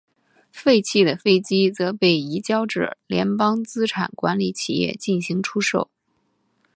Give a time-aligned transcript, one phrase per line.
[0.51, 5.91] 废弃的飞机则被移交至联邦资产管理企业进行出售。